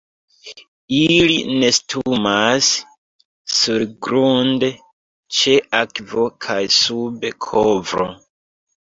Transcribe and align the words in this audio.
Ili 0.99 1.35
nestumas 1.63 2.71
surgrunde, 3.59 4.73
ĉe 5.43 5.57
akvo 5.85 6.29
kaj 6.49 6.61
sub 6.83 7.33
kovro. 7.49 8.15